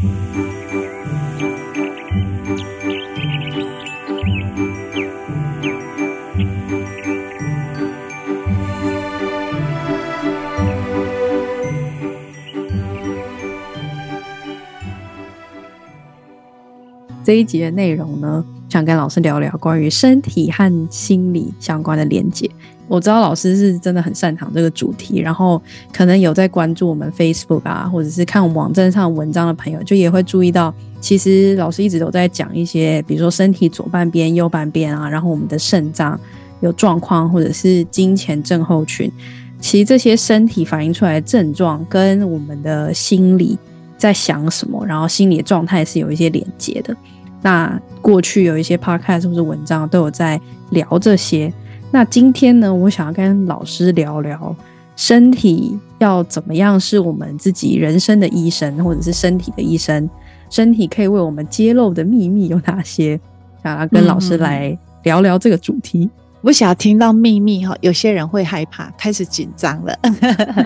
[0.00, 0.47] Thank you.
[17.28, 22.50] 这一集的内容呢，想跟老师聊聊关于身体和心理相关的连接。
[22.86, 25.60] 我知道老师是真的很擅长这个主题，然后
[25.92, 36.18] 可能有在关注我们 Facebook 啊，或者是看我们网站上文章的朋友，就也会注意到，其实老师一直都在讲一些，比如说身体左半边、右半边啊，然后我们的肾脏
[36.60, 39.12] 有状况，或者是金钱症候群。
[39.60, 43.58] 其实这些身体反映出来的症状，跟我们的心理
[43.98, 46.96] 在想什么，然后心理的状态是有一些连接的。
[47.42, 51.52] 那过去有一些 podcast 或者文章都有在聊这些。
[51.90, 54.54] 那今天呢，我想要跟老师聊聊
[54.96, 60.08] 身体要怎么样是我们自己人生的医生，或者是身体的医生。
[60.50, 63.18] 身体可以为我们揭露的秘密有哪些？
[63.62, 66.04] 想要跟老师来聊聊这个主题。
[66.04, 66.10] 嗯、
[66.42, 69.98] 我想要听到秘密哈，有些人会害怕，开始紧张了，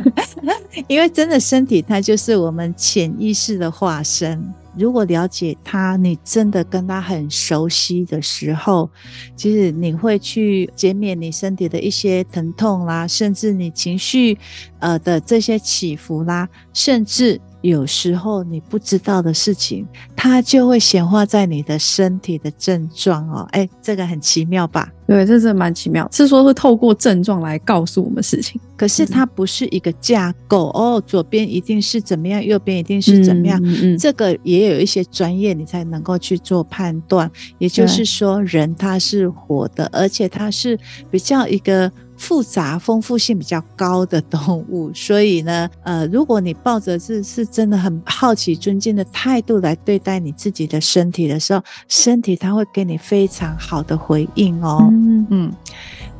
[0.88, 4.42] 因为真的身体它就是我们潜意识的化身。
[4.76, 8.90] 如果了解他，你真的跟他很熟悉的时候，
[9.36, 14.38] 其实你会去减免你身体的一些疼痛啦，甚至你情绪
[14.78, 17.40] 呃的这些起伏啦，甚至。
[17.62, 23.48] 有时候你不知道的事情，它就会显化在你的身体的症状哦。
[23.52, 24.92] 哎，这个很奇妙吧？
[25.06, 28.60] 对，这是蛮奇妙，是说会透过症状来告诉我们事情。
[28.76, 33.60] 可是它不是一个架构哦，左边一定是怎么样，右边一定是怎么样。
[33.62, 37.30] 嗯嗯，这个也有一些专业，你才能够去做判断。
[37.58, 40.78] 也就是说，人他是活的，而且他是
[41.10, 41.90] 比较一个。
[42.22, 54.86] 复杂、丰富性比较高的动物，所以呢，呃，如果你抱着是是真的很好奇、尊敬的态度来对待你自己的身体的时候，身体它会给你非常好的回应哦。
[54.88, 55.52] 嗯嗯。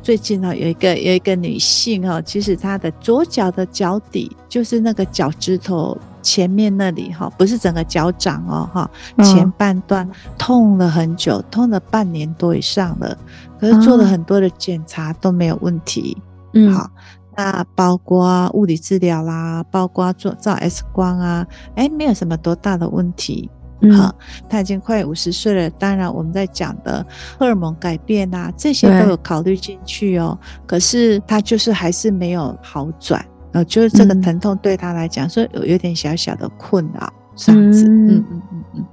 [0.01, 8.89] 最近呢，有一个有一个女性哦，其实她的左脚的脚底，就是那个脚趾头前面那里哈，不是整个脚掌哦哈，
[9.23, 13.15] 前半段痛了很久，痛了半年多以上了。
[13.59, 16.17] 可是做了很多的检查都没有问题，
[16.53, 16.89] 嗯，好，
[17.37, 21.45] 那包括物理治疗啦，包括做照 X 光啊，
[21.75, 24.13] 哎，没有什么多大的问题，嗯，好，
[24.49, 27.05] 他已经快五十岁了，当然我们在讲的
[27.39, 30.37] 荷尔蒙改变啊，这些都有考虑进去哦。
[30.65, 38.85] 可是他就是还是没有好转，呃，就是这个疼痛对他来讲说有有点小小的困扰，这样子，嗯嗯嗯嗯。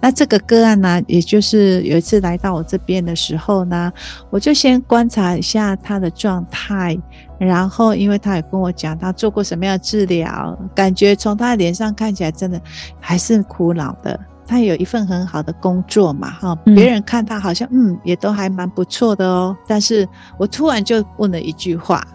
[0.00, 3.90] 那这个个案呢，也就是有一次来到我这边的时候呢，
[4.28, 6.98] 我就先观察一下他的状态，
[7.38, 12.60] 然后因为他也跟我讲他做过什么样的治疗，感觉从他的脸上看起来真的
[13.00, 14.18] 还是苦恼的。
[14.46, 19.56] 他有一份很好的工作嘛，哈，别人看他好像嗯也都还蛮不错的哦。
[19.66, 20.06] 但是
[20.36, 22.06] 我突然就问了一句话：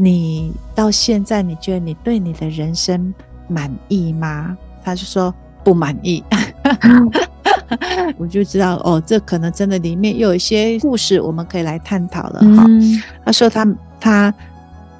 [0.00, 3.12] 你到现在你觉得你对你的人生
[3.48, 4.56] 满意吗？
[4.84, 6.22] 他就说不满意。
[8.16, 12.64] 我就知道哦，这可能真的里面又有一些故事，我们可以来探讨了哈。
[12.68, 13.66] 嗯、他说他
[14.00, 14.34] 他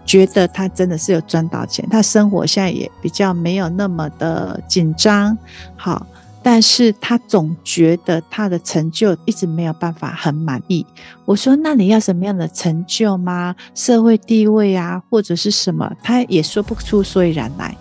[0.05, 5.39] 觉得他真的是有赚到钱，他生活现在也比较没有那么的紧张，
[5.77, 6.05] 好，
[6.43, 10.87] 但是他总觉得他的成就一直没有办法很满意。
[11.25, 13.55] 我说，那你要什么样的成就吗？
[13.75, 15.93] 社会地位啊，或者是什么？
[16.03, 17.77] 他也说不出所以然来，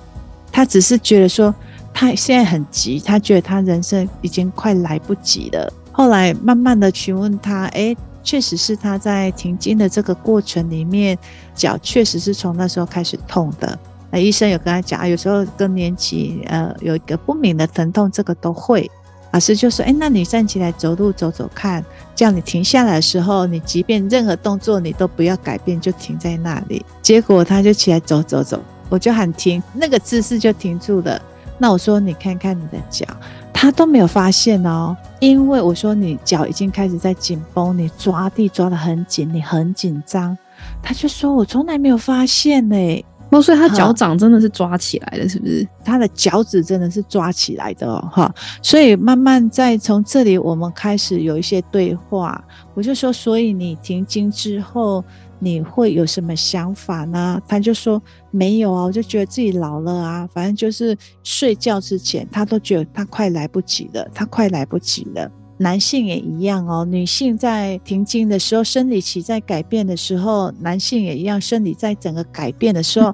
[0.51, 1.53] 他只是觉得说。
[1.99, 5.73] 他现在很急，他觉得他人生已经快来不及了。
[5.91, 11.17] 后来慢慢的询问他，哎，确实是他在停经的这个过程里面，
[11.55, 13.79] 脚确实是从那时候开始痛的。
[14.11, 18.89] 那医生有跟他讲啊，有时候更年期，呃，有一个不明的疼痛，这个都会。
[19.33, 21.83] 老师就说，哎，那你站起来走路走走看，
[22.15, 26.83] 这样你停下来的时候，你即便任何动作你都不要改变，就停在那里。
[27.01, 31.21] 结果他就起来走走走，我就喊停，那个姿势就停住了。
[31.57, 33.05] 那我说，你看看你的脚，
[33.51, 40.35] 他都没有发现哦，因为我说你脚已经开始在紧绷，你抓地抓得很紧，你很紧张，
[40.81, 43.05] 他就说我从来没有发现呢。
[43.31, 45.67] 哦，所以他脚掌真的是抓起来的，是不是？
[45.83, 48.33] 他的脚趾真的是抓起来的哦，哈。
[48.61, 52.43] 所以慢慢在从这里，我们开始有一些对话。
[52.73, 55.03] 我就说，所以你停经之后。
[55.39, 57.39] 你会有什么想法呢？
[57.47, 58.01] 他就说
[58.31, 65.31] 没有啊，我就觉得自己老了啊，反正就是睡觉之前，他都觉得他快来不及了，他快来不及了。
[65.57, 73.13] 男性也一样哦，女性在停经的时候，生理期在改变的时候，男性也一样，生理在整个改变的时候，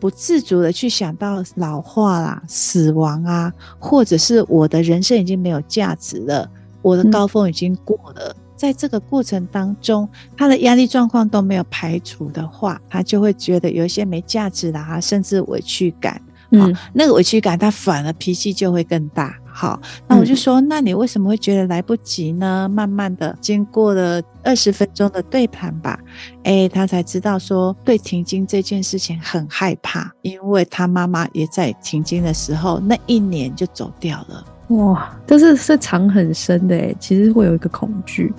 [0.00, 6.50] 不自主的去想到老化啦、死亡啊，或者是我的人生已经没有价值了，
[6.82, 8.34] 我的高峰已经过了。
[8.36, 16.20] 嗯、在这个过程当中，他的压力状况都没有排除的话，他就会觉得有一些没价值啦，甚至委屈感。
[16.50, 19.36] 嗯，那个委屈感，他反而脾气就会更大。
[19.56, 22.68] 好，那我就说，那你为什么会觉得来不及呢？
[22.68, 25.96] 慢慢的，经过了二十分钟的对谈吧，
[26.42, 34.44] 哎，他才知道说，对停经这件事情很害怕，因为他妈妈也在停经的时候那一年就走掉了。
[34.70, 38.34] 哇，这是是藏很深的诶，其实会有一个恐惧。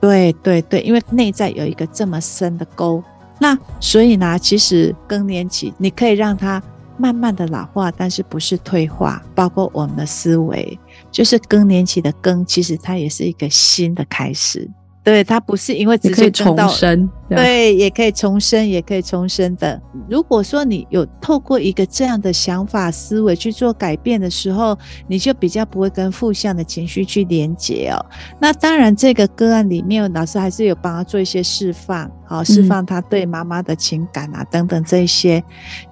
[0.00, 3.02] 对对对，因为内在有一个这么深的沟，
[3.40, 6.62] 那所以呢，其实更年期你可以让他。
[7.02, 10.78] 慢慢的老化，但是不是退化，包括我们的思维，
[11.10, 14.70] 就是更年期的更，其实它也是一个新的开始。
[15.04, 19.82] 对，它不是因为直接重生，对，也可以重生，也可以重生的。
[20.08, 24.78] 如果说你有透过一个这样的想法思维去做改变的时候，
[25.08, 27.98] 你就比较不会跟负向的情绪去连接哦。
[28.40, 35.42] 那当然，这个个案里面，老师还是有帮他做一些释放，好，释放他对妈妈的情感啊，等等这一些，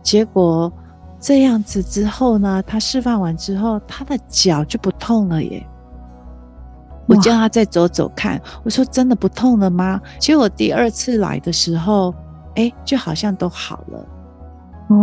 [0.05, 0.73] 结果。
[1.21, 5.65] 这样子之后呢，他释放完之后，他的脚就不痛了耶。
[7.07, 10.01] 我叫他再走走看，我说真的不痛了吗？
[10.19, 12.15] 结果第二次来的时候，
[12.55, 14.07] 哎，就好像都好了，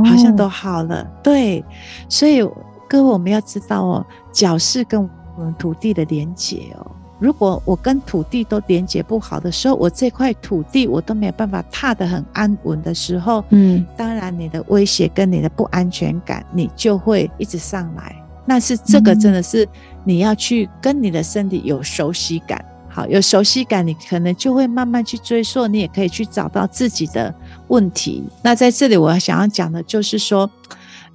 [0.05, 1.05] 好像都好了。
[1.21, 1.63] 对，
[2.09, 2.41] 所以
[2.89, 5.01] 各位我们要知道哦，脚是跟
[5.37, 6.91] 我们土地的连结哦。
[7.19, 18.15] 如果我跟土地都连接不好的时候，我这块土地我都没有办法踏得很安稳的时候，嗯，当然你的威胁跟你的不安全感，你就会一直上来。
[18.45, 19.67] 那是这个真的是
[20.05, 27.33] 你要去跟你的身体有熟悉感，好，有熟悉感，你可能就会慢慢去追溯，你也可以去找到自己的
[27.67, 28.23] 问题。
[28.43, 30.49] 那在这里我想要讲的就是说，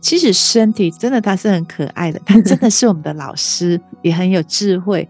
[0.00, 5.08] 其实身体真的它是很可爱的，它真的是我们的老师，也很有智慧。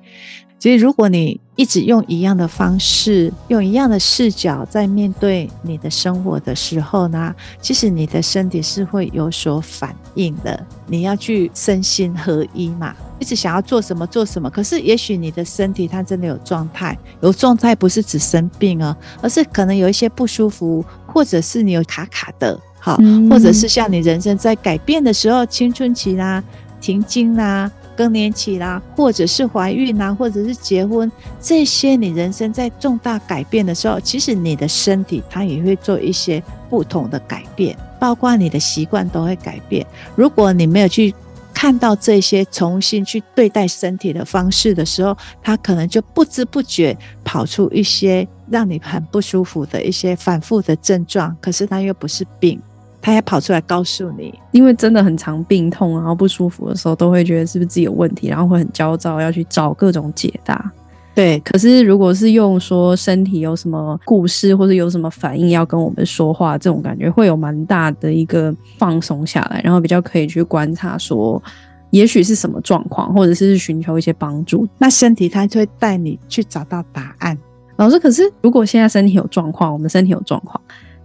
[0.63, 10.65] 其实，如果你一直用一样的方式，用一样的视角在面对你的生活的时候呢，其实你的身体是会有所反应的。
[10.87, 26.41] 你要去身心合一嘛，一直想要做什么做什么，可是也许你的身体它真的有状态，有状态不是指生病啊，而是可能有一些不舒服，或者是你有卡卡的，好，或者是像你人生在改变的时候，青春期啦、
[26.81, 27.69] 停经啦。
[27.97, 31.11] 更年期啦，或者是怀孕啦，或者是结婚，
[31.41, 39.87] 这些你人生在重大改变的时候，其实你的身体它也会做一些不同的改变，包括你的习惯都会改变。
[40.15, 41.15] 如果你没有去
[41.55, 52.61] 看到这些，重新去对待身体的方式的时候，它可能就不知不觉跑出一些让你很不舒服的一些反复的症状，可是它又不是病。
[53.03, 60.73] 他也跑出来告诉你，因为真的很常病痛，然后不舒服的时候，都会觉得是不是自己有问题，然后会很焦躁，要去找各种解答。
[61.15, 71.43] 对，可是如果是用说身体有什么故事，或者有什么反应要跟我们说话，这种感觉会有蛮大的一个放松下来，然后比较可以去观察说，
[71.91, 74.67] 也许是什么状况，或者是寻求一些帮助。
[74.79, 77.37] 那身体它就会带你去找到答案。
[77.77, 80.59] 老师，可是如果现在身体有状况，我们身体有状况。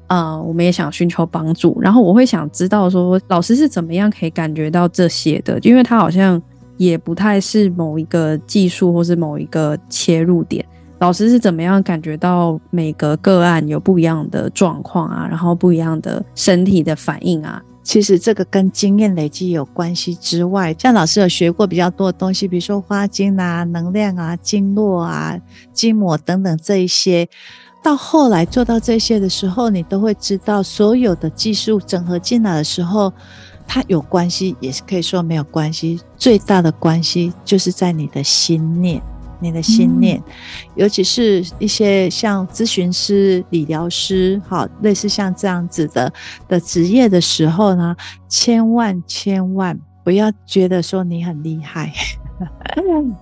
[0.08, 5.60] 呃，我们也想寻求帮助，然后我会想知道说，老师是怎么样可以感觉到这些的？
[5.64, 6.42] 因为他好像
[6.78, 10.66] 也不太是某一个技术或是某一个切入点。
[11.00, 17.62] 老师是怎么样感觉到每个个案有不一样的状况啊，然后不一样的身体的反应啊？
[17.84, 25.38] 其实这个跟经验累积有关系之外，像老师有学过比较多的东西，比如说花精啊、能量啊、经络啊、
[25.74, 27.28] 筋膜等等这一些。
[27.84, 33.14] 到后来做到这些的时候，你都会知道，所有的技术整合进来的时候，
[33.66, 36.02] 它有关系，也是可以说没有关系。
[36.18, 39.02] 最大的关系就是在你的心念，
[39.40, 40.34] 你的心念，嗯、
[40.76, 46.12] 尤其是一些像咨询师、理疗师，好，类似像这样子的
[46.48, 47.96] 的职业的时候呢，
[48.28, 51.94] 千万千万不要觉得说你很厉害。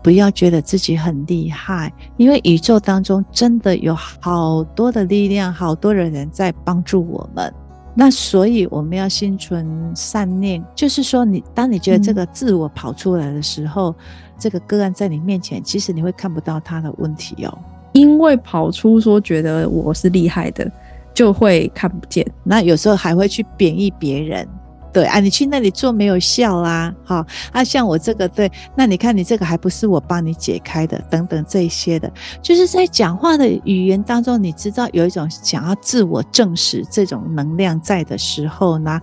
[0.03, 7.53] 不要觉得自己很厉害，因为宇宙当中真的有好多的力量，好多的人在帮助我们。
[7.98, 13.95] 那所以我们要心存善念，就是说你，你当你觉得这个自我跑出来的时候，嗯、
[14.38, 17.57] 这个个案在你面前，其实你会看不到他的问题哦，
[17.93, 20.69] 因为跑出说觉得我是厉害的，
[21.13, 22.25] 就会看不见。
[22.43, 24.45] 那有时候还会去贬义别人。
[24.96, 27.16] 对啊，你去那里做没有效啦，好
[27.52, 32.10] 啊，像我这个对，那你看你这个还不是我帮你解开的，等等这些的，
[32.42, 39.02] 就是在讲话的语言当中，你知道有一种想要自我证实这种能量在的时候呢，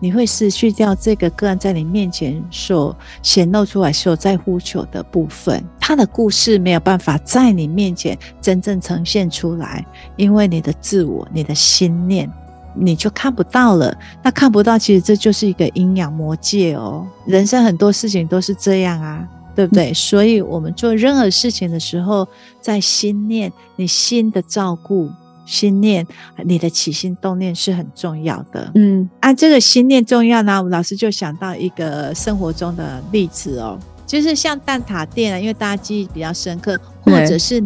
[0.00, 12.28] 你会失去掉这个个案在你面前所显露出来所在呼求的部分，他的故事没有办法在你面前真正呈现出来，因为你的自我、你的心念。
[12.74, 17.06] 你就看不到了，那看不到，其实这就是一个阴阳魔界哦。
[17.26, 19.90] 人生很多事情都是这样啊，对不对？
[19.90, 22.26] 嗯、所以，我们做任何事情的时候，
[22.60, 25.10] 在心念，你心的照顾，
[25.44, 26.06] 心念，
[26.44, 28.70] 你的起心动念是很重要的。
[28.74, 37.62] 嗯，按、啊、这个心念重要呢，我们老师就想到一个生活中的例子哦，就是像蛋挞店啊，因为大家记忆比较深刻，或者是。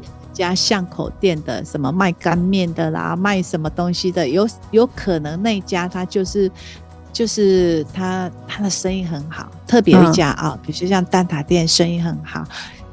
[0.49, 6.51] 家巷口店的什么卖干面的啦，卖什么东西的，有有可能那家他就是
[7.13, 12.45] 就是他他的生意很好，特别一家啊，比如说像蛋挞店生意很好，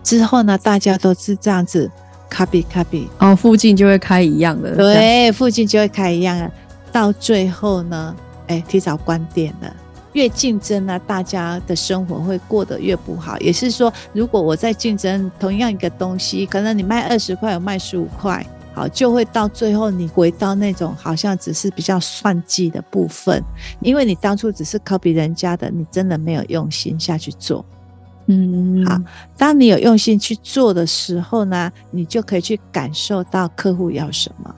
[0.03, 1.89] 之后呢，大家都是这样子
[2.29, 6.51] copy copy，哦，附近就会开一样的，对，附近就会开一样的，
[6.91, 8.15] 到最后呢，
[8.47, 9.73] 哎，提早关店了。
[10.13, 13.37] 越竞争呢，大家的生活会过得越不好。
[13.39, 23.43] 也是说，如果我在竞争同样一个东西，可能你卖二十块，我卖十五块，好，就会到最后你回到那种好像只是比较算计的部分，
[23.81, 27.63] 因为你当初只是 copy 人家的，你真的没有用心下去做。
[28.27, 28.99] 嗯，好，
[29.37, 34.55] 当你有用心去做的时候呢，你就可以去感受到客户要什么。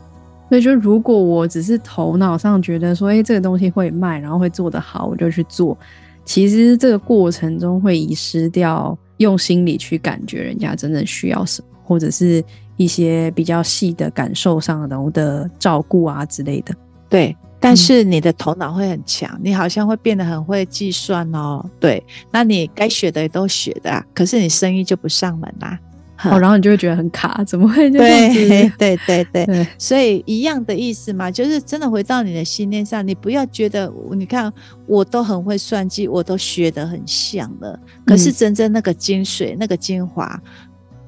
[0.51, 5.77] 所以，就如果我只是头脑上觉得说，哎、欸，这个东西会卖，然后会做得好，我就去做。
[6.25, 12.43] 其实这个过程中会遗失掉用心理去感觉人家真正需要什么，或者是
[12.75, 16.75] 一些比较细的感受上的的照顾啊之类的。
[17.07, 21.65] 对，但是你的头脑会很强，你好像会变得很会计算哦。
[21.79, 25.79] 对，那你该学的也都学的啊，可是你生意就不上门啦。
[26.25, 28.47] 哦，然后你就会觉得很卡，怎么会这样子？
[28.47, 34.51] 对 对对对，对，所以一样的意思嘛，就是真的回到你的信念上，你不要觉得，你看
[34.85, 40.39] 我都很会算计，我都学得很像了，可是真正那个精髓、嗯、那个精华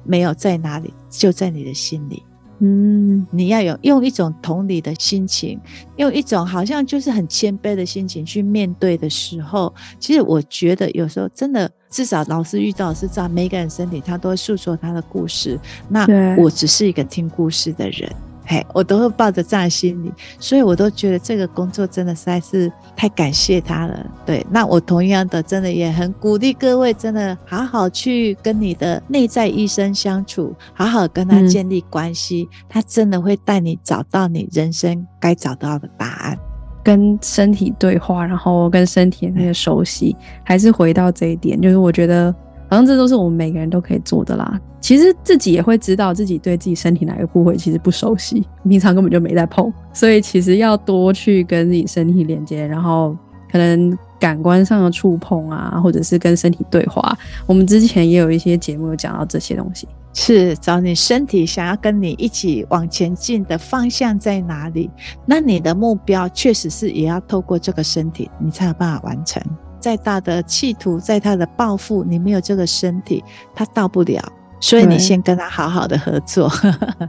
[0.04, 2.22] 没有在哪里，就在你的心里。
[2.60, 5.60] 嗯，你要有用一种同理的心情，
[5.96, 15.56] 用一种好像就是很谦卑的心情去面对的时候，其实我觉得有时候真的，至少老师遇到的是这样，每个人身体他都会诉说他的故事，
[15.88, 16.04] 那
[16.36, 18.12] 我只是一个听故事的人。
[18.46, 24.06] 嘿，我都会抱着这样的心理，所以我都觉得这个工作真的实在是太感谢他了。
[24.26, 36.38] 对，那我同样的，真的也很鼓励各位，真的好好去跟你的内在医生相处，好好跟他建立关系，嗯、他真的会带你找到你人生该找到的答案，
[36.84, 40.14] 跟身体对话，然后跟身体那个熟悉，
[40.44, 42.32] 还是回到这一点，就是我觉得。
[42.66, 44.58] 好像这都是我们每个人都可以做的啦。
[44.80, 49.72] 其实自己也会知道自己对自己身体哪个部位其实不熟悉，平常根本就没在碰。
[49.92, 53.14] 所以其实要多去跟自己身体连接，然后
[53.52, 57.16] 可能感官上的触碰啊，或者是跟身体对话。
[57.46, 64.88] 我们之前也有一些节目有讲到这些东西，是找你身体想要跟你一起往前进的方向在哪里？
[65.26, 69.42] 那你的目标确实是也要透过这个身体，你才有办法完成。
[69.80, 73.22] 再大的企图，再大的抱负，你没有这个身体，
[73.54, 74.22] 他到不了。
[74.60, 76.50] 所以你先跟他好好的合作。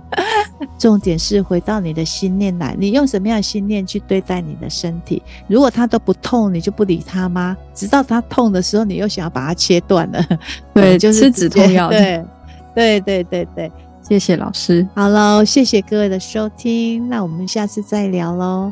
[0.78, 5.24] 重点是回到你的心念来，你用什么样的心念去对待你的身体？
[5.48, 7.56] 如果他都不痛，你就不理他吗？
[7.74, 10.22] 直到他痛的时候，你又想要把它切断了？
[10.74, 11.90] 对，就是止痛药。
[11.90, 12.22] 对，
[12.75, 13.72] 对，对，对，对。
[14.08, 14.88] 谢谢老师。
[14.94, 18.72] 好喽，谢谢各位的收听，那我们下次再聊喽。